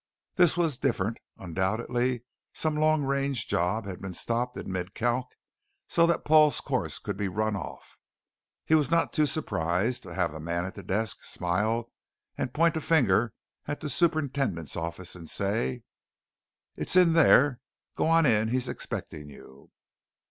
[0.33, 5.27] This was different, undoubtedly some long range job had been stopped in mid calc
[5.87, 7.99] so that Paul's course could be run off.
[8.65, 11.91] He was not too surprised to have the man at the desk smile
[12.35, 13.35] and point a finger
[13.67, 15.83] at the Superintendent's Office and say:
[16.75, 17.59] "It's in there.
[17.95, 19.69] Go on in, he's expecting you."